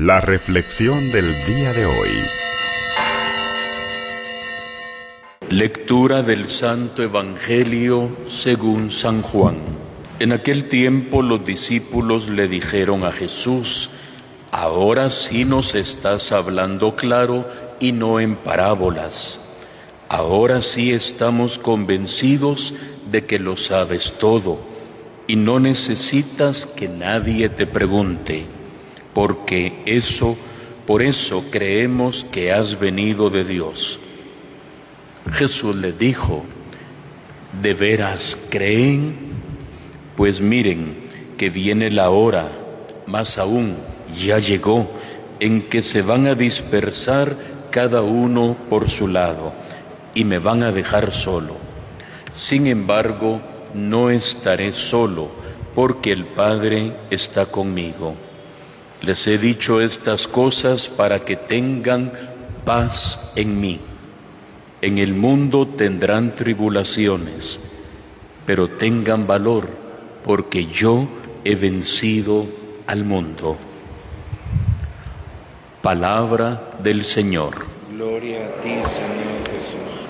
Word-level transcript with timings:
La 0.00 0.20
reflexión 0.20 1.10
del 1.10 1.44
día 1.44 1.72
de 1.72 1.84
hoy. 1.84 2.10
Lectura 5.50 6.22
del 6.22 6.46
Santo 6.46 7.02
Evangelio 7.02 8.16
según 8.28 8.92
San 8.92 9.22
Juan. 9.22 9.56
En 10.20 10.30
aquel 10.30 10.68
tiempo 10.68 11.20
los 11.20 11.44
discípulos 11.44 12.28
le 12.28 12.46
dijeron 12.46 13.02
a 13.02 13.10
Jesús, 13.10 13.90
ahora 14.52 15.10
sí 15.10 15.44
nos 15.44 15.74
estás 15.74 16.30
hablando 16.30 16.94
claro 16.94 17.44
y 17.80 17.90
no 17.90 18.20
en 18.20 18.36
parábolas. 18.36 19.56
Ahora 20.08 20.62
sí 20.62 20.92
estamos 20.92 21.58
convencidos 21.58 22.72
de 23.10 23.24
que 23.24 23.40
lo 23.40 23.56
sabes 23.56 24.14
todo 24.20 24.60
y 25.26 25.34
no 25.34 25.58
necesitas 25.58 26.66
que 26.66 26.86
nadie 26.86 27.48
te 27.48 27.66
pregunte 27.66 28.57
porque 29.14 29.82
eso, 29.86 30.36
por 30.86 31.02
eso 31.02 31.44
creemos 31.50 32.24
que 32.24 32.52
has 32.52 32.78
venido 32.78 33.30
de 33.30 33.44
Dios. 33.44 33.98
Jesús 35.32 35.76
le 35.76 35.92
dijo, 35.92 36.44
¿de 37.60 37.74
veras 37.74 38.38
creen? 38.50 39.16
Pues 40.16 40.40
miren 40.40 41.08
que 41.36 41.50
viene 41.50 41.90
la 41.90 42.10
hora, 42.10 42.48
más 43.06 43.38
aún 43.38 43.76
ya 44.16 44.38
llegó, 44.38 44.90
en 45.40 45.62
que 45.68 45.82
se 45.82 46.02
van 46.02 46.26
a 46.26 46.34
dispersar 46.34 47.36
cada 47.70 48.02
uno 48.02 48.56
por 48.68 48.88
su 48.88 49.08
lado 49.08 49.52
y 50.14 50.24
me 50.24 50.38
van 50.38 50.62
a 50.62 50.72
dejar 50.72 51.10
solo. 51.10 51.56
Sin 52.32 52.66
embargo, 52.66 53.40
no 53.74 54.10
estaré 54.10 54.72
solo, 54.72 55.28
porque 55.74 56.12
el 56.12 56.24
Padre 56.26 56.92
está 57.10 57.46
conmigo. 57.46 58.14
Les 59.02 59.26
he 59.26 59.38
dicho 59.38 59.80
estas 59.80 60.26
cosas 60.26 60.88
para 60.88 61.20
que 61.20 61.36
tengan 61.36 62.12
paz 62.64 63.32
en 63.36 63.60
mí. 63.60 63.80
En 64.82 64.98
el 64.98 65.14
mundo 65.14 65.66
tendrán 65.66 66.34
tribulaciones, 66.34 67.60
pero 68.44 68.68
tengan 68.68 69.26
valor, 69.26 69.68
porque 70.24 70.66
yo 70.66 71.08
he 71.44 71.54
vencido 71.54 72.46
al 72.86 73.04
mundo. 73.04 73.56
Palabra 75.82 76.70
del 76.82 77.04
Señor. 77.04 77.66
Gloria 77.92 78.46
a 78.46 78.60
ti, 78.60 78.74
Señor 78.84 79.48
Jesús. 79.52 80.06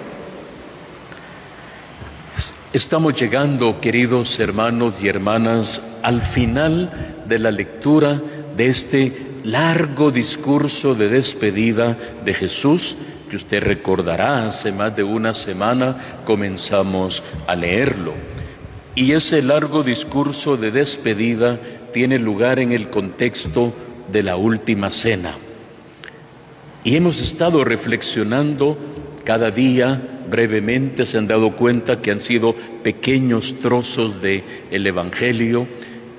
Estamos 2.72 3.14
llegando, 3.18 3.80
queridos 3.80 4.38
hermanos 4.40 5.02
y 5.02 5.08
hermanas, 5.08 5.82
al 6.02 6.22
final 6.22 7.22
de 7.26 7.38
la 7.38 7.50
lectura 7.50 8.20
de 8.58 8.66
este 8.66 9.12
largo 9.44 10.10
discurso 10.10 10.96
de 10.96 11.08
despedida 11.08 11.96
de 12.24 12.34
Jesús 12.34 12.96
que 13.30 13.36
usted 13.36 13.62
recordará 13.62 14.48
hace 14.48 14.72
más 14.72 14.96
de 14.96 15.04
una 15.04 15.32
semana 15.32 15.96
comenzamos 16.24 17.22
a 17.46 17.54
leerlo. 17.54 18.14
Y 18.96 19.12
ese 19.12 19.42
largo 19.42 19.84
discurso 19.84 20.56
de 20.56 20.72
despedida 20.72 21.60
tiene 21.92 22.18
lugar 22.18 22.58
en 22.58 22.72
el 22.72 22.90
contexto 22.90 23.72
de 24.10 24.24
la 24.24 24.34
última 24.34 24.90
cena. 24.90 25.36
Y 26.82 26.96
hemos 26.96 27.20
estado 27.20 27.62
reflexionando 27.62 28.76
cada 29.22 29.52
día 29.52 30.02
brevemente, 30.28 31.06
se 31.06 31.16
han 31.16 31.28
dado 31.28 31.54
cuenta 31.54 32.02
que 32.02 32.10
han 32.10 32.20
sido 32.20 32.56
pequeños 32.82 33.60
trozos 33.60 34.20
del 34.20 34.42
el 34.72 34.84
Evangelio 34.84 35.68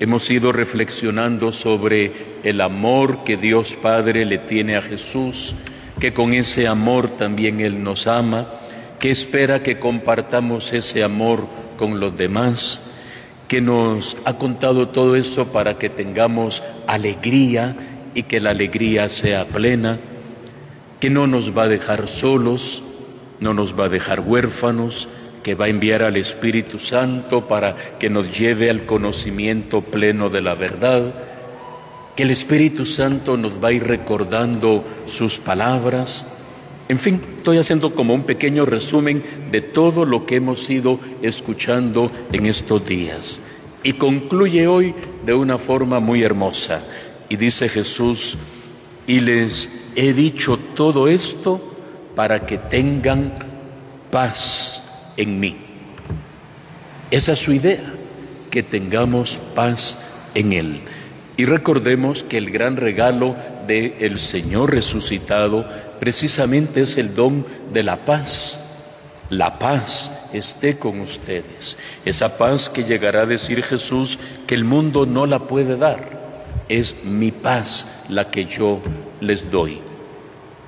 Hemos 0.00 0.30
ido 0.30 0.50
reflexionando 0.50 1.52
sobre 1.52 2.10
el 2.44 2.60
amor 2.60 3.24
que 3.24 3.36
Dios 3.36 3.76
Padre 3.80 4.24
le 4.24 4.38
tiene 4.38 4.76
a 4.76 4.82
Jesús, 4.82 5.54
que 5.98 6.12
con 6.12 6.32
ese 6.32 6.66
amor 6.66 7.08
también 7.08 7.60
Él 7.60 7.82
nos 7.82 8.06
ama, 8.06 8.48
que 8.98 9.10
espera 9.10 9.62
que 9.62 9.78
compartamos 9.78 10.72
ese 10.72 11.02
amor 11.02 11.46
con 11.76 12.00
los 12.00 12.16
demás, 12.16 12.90
que 13.48 13.60
nos 13.60 14.16
ha 14.24 14.34
contado 14.34 14.88
todo 14.88 15.16
eso 15.16 15.48
para 15.48 15.78
que 15.78 15.88
tengamos 15.88 16.62
alegría 16.86 17.76
y 18.14 18.24
que 18.24 18.40
la 18.40 18.50
alegría 18.50 19.08
sea 19.08 19.46
plena, 19.46 19.98
que 21.00 21.10
no 21.10 21.26
nos 21.26 21.56
va 21.56 21.64
a 21.64 21.68
dejar 21.68 22.06
solos, 22.08 22.82
no 23.40 23.54
nos 23.54 23.78
va 23.78 23.86
a 23.86 23.88
dejar 23.88 24.20
huérfanos, 24.20 25.08
que 25.42 25.54
va 25.54 25.64
a 25.64 25.68
enviar 25.68 26.02
al 26.02 26.16
Espíritu 26.16 26.78
Santo 26.78 27.48
para 27.48 27.74
que 27.98 28.10
nos 28.10 28.38
lleve 28.38 28.70
al 28.70 28.84
conocimiento 28.84 29.80
pleno 29.80 30.28
de 30.28 30.42
la 30.42 30.54
verdad, 30.54 31.14
que 32.16 32.22
el 32.24 32.30
Espíritu 32.30 32.86
Santo 32.86 33.36
nos 33.36 33.62
va 33.62 33.68
a 33.68 33.72
ir 33.72 33.86
recordando 33.86 34.84
sus 35.06 35.38
palabras. 35.38 36.26
En 36.88 36.98
fin, 36.98 37.20
estoy 37.36 37.58
haciendo 37.58 37.94
como 37.94 38.14
un 38.14 38.24
pequeño 38.24 38.64
resumen 38.64 39.22
de 39.50 39.60
todo 39.60 40.04
lo 40.04 40.26
que 40.26 40.36
hemos 40.36 40.68
ido 40.68 40.98
escuchando 41.22 42.10
en 42.32 42.46
estos 42.46 42.86
días. 42.86 43.40
Y 43.82 43.94
concluye 43.94 44.66
hoy 44.66 44.94
de 45.24 45.34
una 45.34 45.56
forma 45.56 46.00
muy 46.00 46.22
hermosa. 46.22 46.82
Y 47.28 47.36
dice 47.36 47.68
Jesús, 47.68 48.36
y 49.06 49.20
les 49.20 49.70
he 49.94 50.12
dicho 50.12 50.58
todo 50.74 51.08
esto 51.08 51.60
para 52.14 52.44
que 52.44 52.58
tengan 52.58 53.32
paz 54.10 55.12
en 55.16 55.40
mí. 55.40 55.56
Esa 57.10 57.32
es 57.32 57.38
su 57.38 57.52
idea, 57.52 57.94
que 58.50 58.62
tengamos 58.62 59.40
paz 59.54 59.98
en 60.34 60.52
Él. 60.52 60.80
Y 61.40 61.46
recordemos 61.46 62.22
que 62.22 62.36
el 62.36 62.50
gran 62.50 62.76
regalo 62.76 63.34
del 63.66 63.94
el 63.98 64.20
Señor 64.20 64.72
resucitado 64.72 65.64
precisamente 65.98 66.82
es 66.82 66.98
el 66.98 67.14
don 67.14 67.46
de 67.72 67.82
la 67.82 68.04
paz. 68.04 68.60
La 69.30 69.58
paz 69.58 70.28
esté 70.34 70.76
con 70.76 71.00
ustedes. 71.00 71.78
Esa 72.04 72.36
paz 72.36 72.68
que 72.68 72.84
llegará 72.84 73.22
a 73.22 73.26
decir 73.26 73.62
Jesús 73.62 74.18
que 74.46 74.54
el 74.54 74.64
mundo 74.64 75.06
no 75.06 75.24
la 75.24 75.46
puede 75.46 75.78
dar. 75.78 76.20
Es 76.68 77.04
mi 77.04 77.32
paz 77.32 78.04
la 78.10 78.30
que 78.30 78.44
yo 78.44 78.82
les 79.22 79.50
doy. 79.50 79.80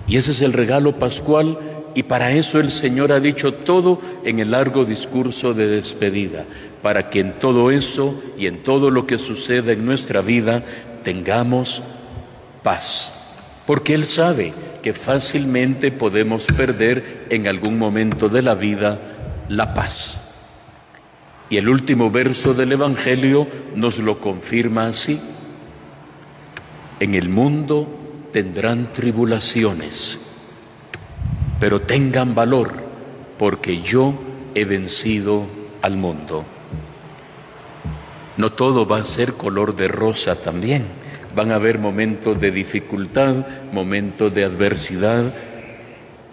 Y 0.08 0.16
ese 0.16 0.30
es 0.30 0.40
el 0.40 0.54
regalo 0.54 0.94
pascual 0.94 1.58
y 1.94 2.04
para 2.04 2.32
eso 2.32 2.58
el 2.58 2.70
Señor 2.70 3.12
ha 3.12 3.20
dicho 3.20 3.52
todo 3.52 4.00
en 4.24 4.38
el 4.38 4.52
largo 4.52 4.84
discurso 4.84 5.52
de 5.52 5.66
despedida, 5.66 6.44
para 6.80 7.10
que 7.10 7.20
en 7.20 7.38
todo 7.38 7.70
eso 7.70 8.20
y 8.38 8.46
en 8.46 8.62
todo 8.62 8.90
lo 8.90 9.06
que 9.06 9.18
suceda 9.18 9.72
en 9.72 9.84
nuestra 9.84 10.22
vida 10.22 10.64
tengamos 11.02 11.82
paz. 12.62 13.14
Porque 13.66 13.94
Él 13.94 14.06
sabe 14.06 14.52
que 14.82 14.94
fácilmente 14.94 15.92
podemos 15.92 16.46
perder 16.46 17.26
en 17.30 17.46
algún 17.46 17.78
momento 17.78 18.28
de 18.28 18.42
la 18.42 18.54
vida 18.54 18.98
la 19.48 19.74
paz. 19.74 20.48
Y 21.50 21.58
el 21.58 21.68
último 21.68 22.10
verso 22.10 22.54
del 22.54 22.72
Evangelio 22.72 23.46
nos 23.76 23.98
lo 23.98 24.18
confirma 24.18 24.86
así. 24.86 25.20
En 26.98 27.14
el 27.14 27.28
mundo 27.28 27.86
tendrán 28.32 28.92
tribulaciones 28.92 30.31
pero 31.62 31.80
tengan 31.80 32.34
valor, 32.34 32.72
porque 33.38 33.82
yo 33.82 34.14
he 34.52 34.64
vencido 34.64 35.46
al 35.80 35.96
mundo. 35.96 36.44
No 38.36 38.50
todo 38.50 38.84
va 38.84 38.98
a 38.98 39.04
ser 39.04 39.34
color 39.34 39.76
de 39.76 39.86
rosa 39.86 40.34
también. 40.34 40.86
Van 41.36 41.52
a 41.52 41.54
haber 41.54 41.78
momentos 41.78 42.40
de 42.40 42.50
dificultad, 42.50 43.46
momentos 43.72 44.34
de 44.34 44.44
adversidad. 44.44 45.32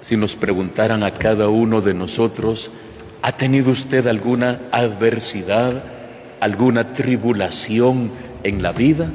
Si 0.02 0.18
nos 0.18 0.36
preguntaran 0.36 1.04
a 1.04 1.14
cada 1.14 1.48
uno 1.48 1.82
de 1.82 1.94
nosotros, 1.94 2.72
¿ha 3.22 3.32
tenido 3.32 3.70
usted 3.70 4.08
alguna 4.08 4.62
adversidad, 4.72 5.84
alguna 6.40 6.88
tribulación 6.88 8.10
en 8.42 8.64
la 8.64 8.72
vida? 8.72 9.12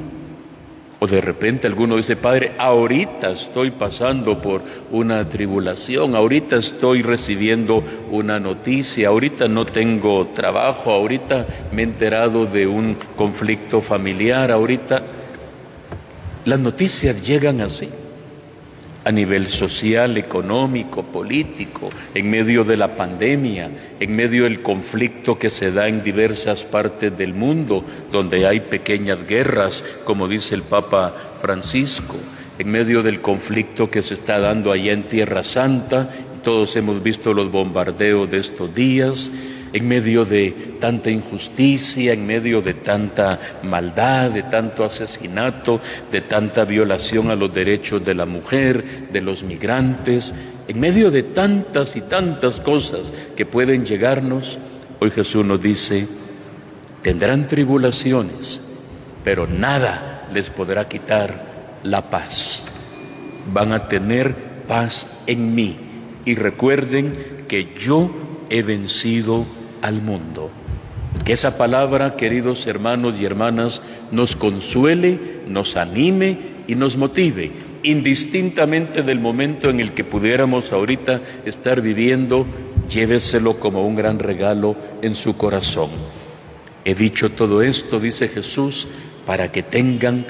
De 1.07 1.21
repente 1.21 1.67
alguno 1.67 1.97
dice, 1.97 2.15
Padre, 2.15 2.53
ahorita 2.57 3.31
estoy 3.31 3.71
pasando 3.71 4.41
por 4.41 4.61
una 4.91 5.27
tribulación, 5.27 6.15
ahorita 6.15 6.55
estoy 6.57 7.01
recibiendo 7.01 7.83
una 8.11 8.39
noticia, 8.39 9.09
ahorita 9.09 9.47
no 9.47 9.65
tengo 9.65 10.27
trabajo, 10.27 10.91
ahorita 10.91 11.47
me 11.71 11.81
he 11.81 11.85
enterado 11.85 12.45
de 12.45 12.67
un 12.67 12.97
conflicto 13.15 13.81
familiar, 13.81 14.51
ahorita... 14.51 15.03
Las 16.45 16.59
noticias 16.59 17.25
llegan 17.25 17.59
así 17.59 17.89
a 19.05 19.11
nivel 19.11 19.47
social, 19.47 20.17
económico, 20.17 21.03
político, 21.03 21.89
en 22.15 22.29
medio 22.29 22.63
de 22.63 22.75
la 22.75 22.95
pandemia, 22.95 23.69
en 23.99 24.15
medio 24.15 24.45
del 24.45 24.63
conflicto 24.63 25.37
que 25.37 25.51
se 25.51 25.71
da 25.71 25.87
en 25.87 26.03
diversas 26.03 26.65
partes 26.65 27.15
del 27.15 27.35
mundo, 27.35 27.85
donde 28.11 28.47
hay 28.47 28.61
pequeñas 28.61 29.25
guerras, 29.27 29.85
como 30.03 30.27
dice 30.27 30.55
el 30.55 30.63
Papa 30.63 31.13
Francisco, 31.39 32.15
en 32.57 32.71
medio 32.71 33.03
del 33.03 33.21
conflicto 33.21 33.91
que 33.91 34.01
se 34.01 34.15
está 34.15 34.39
dando 34.39 34.71
allá 34.71 34.93
en 34.93 35.03
Tierra 35.03 35.43
Santa, 35.43 36.09
todos 36.43 36.75
hemos 36.75 37.03
visto 37.03 37.33
los 37.33 37.51
bombardeos 37.51 38.29
de 38.29 38.39
estos 38.39 38.73
días, 38.73 39.31
en 39.75 39.89
medio 39.89 40.23
de 40.23 40.77
tanta 40.79 41.09
injusticia, 41.11 42.13
en 42.13 42.25
medio 42.25 42.61
de 42.61 42.75
tanta 42.75 43.59
maldad, 43.63 44.31
de 44.31 44.43
tanto 44.43 44.85
asesinato, 44.85 45.81
de 46.09 46.21
tanta 46.21 46.63
violación 46.63 47.29
a 47.29 47.35
los 47.35 47.53
derechos 47.53 48.05
de 48.05 48.15
la 48.15 48.25
mujer, 48.25 49.09
de 49.11 49.19
los 49.19 49.43
migrantes, 49.43 50.33
en 50.69 50.79
medio 50.79 51.11
de 51.11 51.23
tantas 51.23 51.97
y 51.97 52.01
tantas 52.03 52.61
cosas 52.61 53.13
que 53.35 53.45
pueden 53.45 53.85
llegarnos, 53.85 54.59
hoy 55.01 55.11
Jesús 55.11 55.45
nos 55.45 55.61
dice, 55.61 56.07
tendrán 57.01 57.45
tribulaciones, 57.45 58.61
pero 59.25 59.45
nada 59.45 60.29
les 60.33 60.51
podrá 60.51 60.87
quitar 60.87 61.81
la 61.83 62.09
paz. 62.09 62.63
Van 63.53 63.73
a 63.73 63.89
tener 63.89 64.35
paz 64.69 65.23
en 65.27 65.53
mí 65.53 65.77
y 66.23 66.35
recuerden 66.35 67.43
que 67.49 67.73
yo 67.77 68.09
he 68.49 68.63
vencido 68.63 69.45
al 69.85 70.01
mundo. 70.01 70.49
Que 71.23 71.33
esa 71.33 71.57
palabra, 71.57 72.17
queridos 72.17 72.65
hermanos 72.65 73.19
y 73.19 73.25
hermanas, 73.25 73.81
nos 74.11 74.35
consuele, 74.35 75.19
nos 75.47 75.77
anime 75.77 76.37
y 76.67 76.73
nos 76.73 76.97
motive, 76.97 77.51
indistintamente 77.83 79.03
del 79.03 79.19
momento 79.19 79.69
en 79.69 79.79
el 79.79 79.93
que 79.93 80.03
pudiéramos 80.03 80.71
ahorita 80.71 81.21
estar 81.45 81.81
viviendo, 81.81 82.47
lléveselo 82.89 83.59
como 83.59 83.85
un 83.85 83.95
gran 83.95 84.17
regalo 84.17 84.75
en 85.03 85.13
su 85.13 85.37
corazón. 85.37 85.89
He 86.83 86.95
dicho 86.95 87.31
todo 87.31 87.61
esto, 87.61 87.99
dice 87.99 88.27
Jesús, 88.27 88.87
para 89.25 89.51
que 89.51 89.61
tengan 89.61 90.25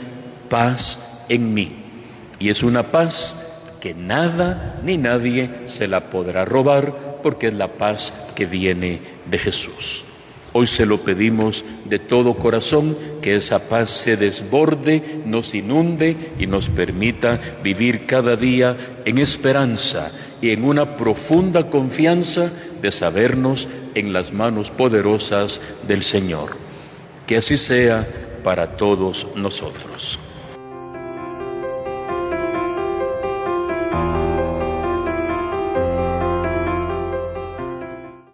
paz 0.49 1.23
en 1.29 1.53
mí. 1.53 1.71
Y 2.39 2.49
es 2.49 2.61
una 2.61 2.91
paz 2.91 3.77
que 3.79 3.93
nada 3.93 4.81
ni 4.83 4.97
nadie 4.97 5.49
se 5.65 5.87
la 5.87 6.09
podrá 6.09 6.43
robar 6.43 7.19
porque 7.23 7.47
es 7.47 7.53
la 7.53 7.69
paz 7.69 8.31
que 8.35 8.45
viene 8.45 9.14
de 9.29 9.37
Jesús. 9.37 10.05
Hoy 10.57 10.67
se 10.67 10.85
lo 10.85 11.01
pedimos 11.01 11.65
de 11.83 11.99
todo 11.99 12.35
corazón, 12.35 12.97
que 13.21 13.35
esa 13.35 13.67
paz 13.67 13.89
se 13.89 14.15
desborde, 14.15 15.21
nos 15.25 15.53
inunde 15.53 16.15
y 16.39 16.47
nos 16.47 16.69
permita 16.69 17.41
vivir 17.61 18.05
cada 18.05 18.37
día 18.37 19.01
en 19.03 19.17
esperanza 19.17 20.11
y 20.41 20.51
en 20.51 20.63
una 20.63 20.95
profunda 20.95 21.69
confianza 21.69 22.49
de 22.81 22.91
sabernos 22.93 23.67
en 23.95 24.13
las 24.13 24.31
manos 24.31 24.71
poderosas 24.71 25.59
del 25.89 26.03
Señor. 26.03 26.55
Que 27.27 27.35
así 27.35 27.57
sea 27.57 28.07
para 28.41 28.77
todos 28.77 29.27
nosotros. 29.35 30.19